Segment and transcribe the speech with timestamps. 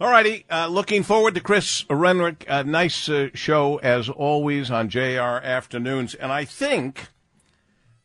[0.00, 0.44] All righty.
[0.48, 2.44] Uh, looking forward to Chris Renwick.
[2.48, 6.14] A nice uh, show, as always, on JR Afternoons.
[6.14, 7.08] And I think,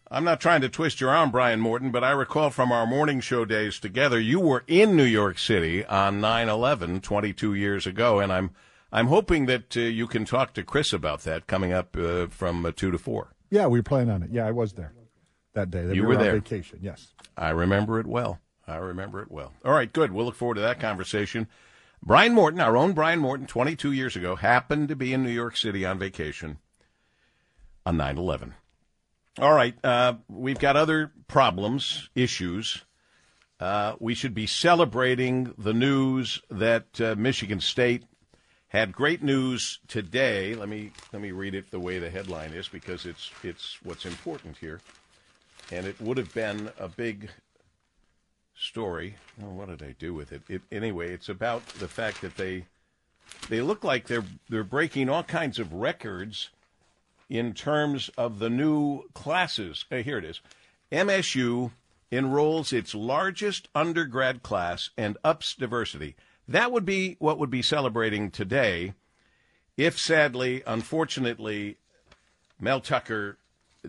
[0.10, 3.20] I'm not trying to twist your arm, Brian Morton, but I recall from our morning
[3.20, 8.20] show days together, you were in New York City on 9 11 22 years ago.
[8.20, 8.50] And I'm,
[8.92, 12.66] I'm hoping that uh, you can talk to Chris about that coming up uh, from
[12.66, 13.36] uh, 2 to 4.
[13.52, 14.32] Yeah, we were plan on it.
[14.32, 14.94] Yeah, I was there
[15.54, 15.84] that day.
[15.84, 16.34] You we were on there.
[16.34, 17.14] vacation, yes.
[17.38, 18.40] I remember it well.
[18.68, 19.54] I remember it well.
[19.64, 20.12] All right, good.
[20.12, 21.48] We'll look forward to that conversation.
[22.06, 25.56] Brian Morton, our own Brian Morton, 22 years ago, happened to be in New York
[25.56, 26.58] City on vacation
[27.86, 28.54] on 9 11.
[29.40, 32.84] All right, uh, we've got other problems, issues.
[33.58, 38.04] Uh, we should be celebrating the news that uh, Michigan State
[38.68, 40.56] had great news today.
[40.56, 44.06] Let me let me read it the way the headline is because it's it's what's
[44.06, 44.82] important here,
[45.72, 47.30] and it would have been a big
[48.56, 49.16] story.
[49.42, 50.42] Oh, what did I do with it?
[50.48, 50.62] it?
[50.72, 52.66] Anyway, it's about the fact that they
[53.50, 56.50] they look like they're they're breaking all kinds of records
[57.30, 59.86] in terms of the new classes.
[59.92, 60.42] Uh, here it is.
[60.92, 61.72] MSU
[62.12, 66.16] enrolls its largest undergrad class and ups diversity.
[66.48, 68.94] That would be what would be celebrating today
[69.78, 71.78] if sadly, unfortunately,
[72.60, 73.38] Mel Tucker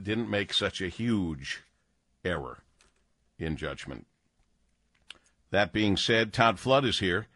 [0.00, 1.62] didn't make such a huge
[2.24, 2.60] error
[3.38, 4.06] in judgment.
[5.54, 7.28] That being said, Todd Flood is here,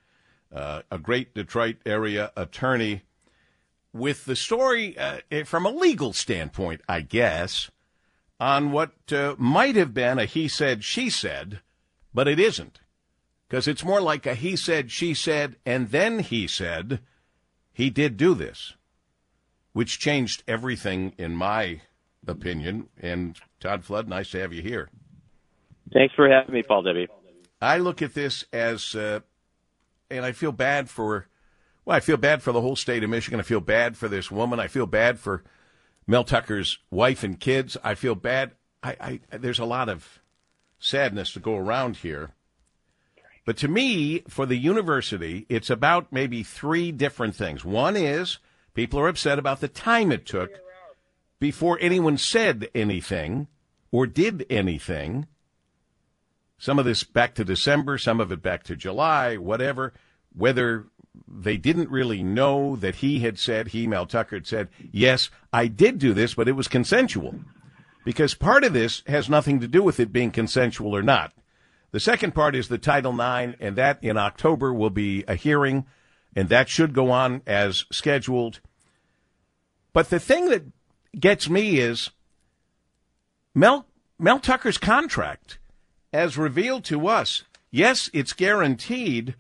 [0.52, 3.02] uh, a great Detroit area attorney,
[3.92, 7.70] with the story uh, from a legal standpoint, I guess,
[8.40, 11.60] on what uh, might have been a he said, she said,
[12.12, 12.80] but it isn't.
[13.48, 16.98] Because it's more like a he said, she said, and then he said
[17.72, 18.74] he did do this,
[19.74, 21.82] which changed everything in my
[22.26, 22.88] opinion.
[23.00, 24.90] And Todd Flood, nice to have you here.
[25.92, 27.06] Thanks for having me, Paul W.
[27.60, 29.20] I look at this as, uh,
[30.10, 31.26] and I feel bad for,
[31.84, 33.40] well, I feel bad for the whole state of Michigan.
[33.40, 34.60] I feel bad for this woman.
[34.60, 35.42] I feel bad for
[36.06, 37.76] Mel Tucker's wife and kids.
[37.82, 38.52] I feel bad.
[38.82, 38.96] I,
[39.30, 40.20] I there's a lot of
[40.78, 42.30] sadness to go around here.
[43.44, 47.64] But to me, for the university, it's about maybe three different things.
[47.64, 48.38] One is
[48.74, 50.50] people are upset about the time it took
[51.40, 53.48] before anyone said anything
[53.90, 55.26] or did anything.
[56.58, 59.92] Some of this back to December, some of it back to July, whatever.
[60.36, 60.86] Whether
[61.26, 65.68] they didn't really know that he had said, he, Mel Tucker, had said, yes, I
[65.68, 67.34] did do this, but it was consensual.
[68.04, 71.32] Because part of this has nothing to do with it being consensual or not.
[71.90, 75.86] The second part is the Title IX, and that in October will be a hearing,
[76.34, 78.60] and that should go on as scheduled.
[79.92, 80.64] But the thing that
[81.18, 82.10] gets me is
[83.54, 83.86] Mel,
[84.18, 85.58] Mel Tucker's contract
[86.12, 89.34] as revealed to us, yes, it's guaranteed,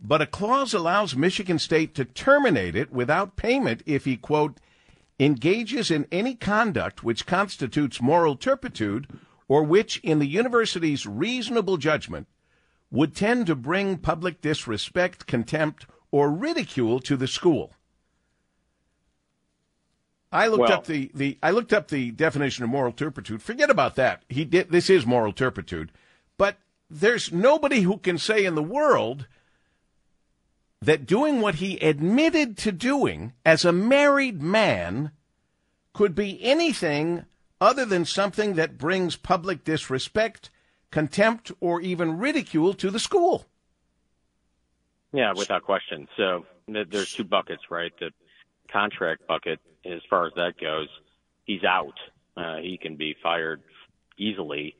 [0.00, 4.58] but a clause allows Michigan State to terminate it without payment if he, quote,
[5.18, 9.08] engages in any conduct which constitutes moral turpitude
[9.48, 12.26] or which, in the university's reasonable judgment,
[12.90, 17.72] would tend to bring public disrespect, contempt, or ridicule to the school.
[20.34, 23.40] I looked Well- up the, the I looked up the definition of moral turpitude.
[23.40, 24.24] Forget about that.
[24.28, 25.92] He did this is moral turpitude.
[26.36, 26.58] But
[26.90, 29.28] there's nobody who can say in the world
[30.82, 35.12] that doing what he admitted to doing as a married man
[35.92, 37.24] could be anything
[37.60, 40.50] other than something that brings public disrespect,
[40.90, 43.46] contempt, or even ridicule to the school.
[45.12, 46.08] Yeah, without question.
[46.16, 47.92] So there's two buckets, right?
[48.00, 48.10] The
[48.74, 50.88] contract bucket, as far as that goes,
[51.44, 51.94] he's out.
[52.36, 53.62] Uh, he can be fired
[54.18, 54.74] easily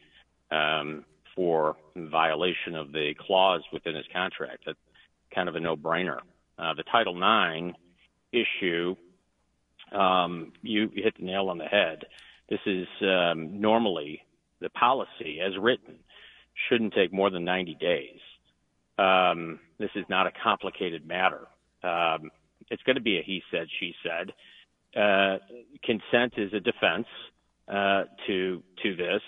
[0.51, 4.65] um, for violation of the clause within his contract.
[4.67, 4.79] That's
[5.35, 6.19] kind of a no-brainer.
[6.59, 7.77] Uh, the Title IX
[8.33, 8.97] issue,
[9.93, 12.05] um, you hit the nail on the head.
[12.49, 14.23] This is um, normally
[14.61, 15.95] the policy, as written,
[16.69, 18.21] shouldn't take more than 90 days.
[18.99, 21.47] Um, this is not a complicated matter.
[21.83, 22.31] Um,
[22.71, 24.33] it's going to be a he said, she said.
[24.97, 25.39] Uh,
[25.83, 27.07] consent is a defense
[27.69, 29.23] uh, to to this.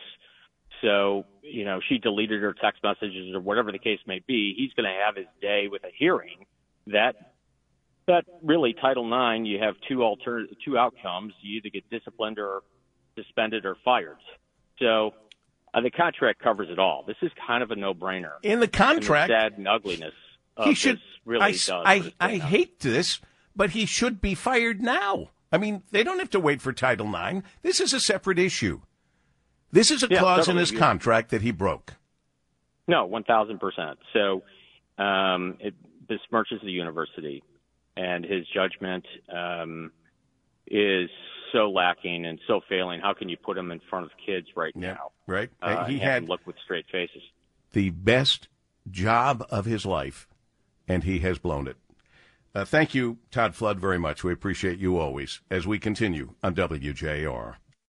[0.83, 4.55] So you know, she deleted her text messages or whatever the case may be.
[4.57, 6.47] He's going to have his day with a hearing.
[6.89, 7.35] That
[8.07, 11.33] that really Title IX, you have two alter two outcomes.
[11.41, 12.63] You either get disciplined or
[13.19, 14.19] suspended or fired.
[14.79, 15.15] So
[15.75, 17.05] uh, the contract covers it all.
[17.07, 18.35] This is kind of a no-brainer.
[18.43, 20.15] In the contract, and the sad and ugliness
[20.65, 21.71] he should really I, does.
[21.71, 23.21] I, I hate this,
[23.55, 25.31] but he should be fired now.
[25.53, 27.43] I mean, they don't have to wait for Title IX.
[27.63, 28.81] This is a separate issue.
[29.73, 31.95] This is a Yeah, clause in his contract that he broke.
[32.89, 33.99] No, one thousand percent.
[34.13, 34.43] So,
[35.03, 35.75] um, it,
[36.09, 37.43] besmirches the university,
[37.97, 39.91] and his judgment um,
[40.69, 41.11] is
[41.53, 43.01] so lacking and so failing.
[43.01, 45.11] How can you put him in front of kids right Yeah, now?
[45.27, 45.51] right.
[45.61, 47.23] Uh, he had look with straight faces.
[47.73, 48.47] the best
[48.91, 50.29] job of his life,
[50.89, 51.77] and he has blown it.
[52.55, 54.25] Uh, thank you, Todd Flood, very much.
[54.25, 57.57] We appreciate you always as we continue on WJR.